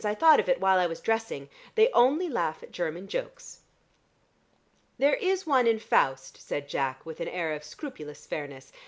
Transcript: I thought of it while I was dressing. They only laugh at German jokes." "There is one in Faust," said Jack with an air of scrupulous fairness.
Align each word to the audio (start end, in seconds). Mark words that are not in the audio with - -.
I 0.03 0.15
thought 0.15 0.39
of 0.39 0.49
it 0.49 0.59
while 0.59 0.79
I 0.79 0.87
was 0.87 0.99
dressing. 0.99 1.47
They 1.75 1.89
only 1.91 2.27
laugh 2.27 2.63
at 2.63 2.71
German 2.71 3.07
jokes." 3.07 3.59
"There 4.97 5.13
is 5.13 5.45
one 5.45 5.67
in 5.67 5.77
Faust," 5.77 6.41
said 6.41 6.67
Jack 6.67 7.05
with 7.05 7.19
an 7.21 7.27
air 7.27 7.53
of 7.53 7.63
scrupulous 7.63 8.25
fairness. 8.25 8.71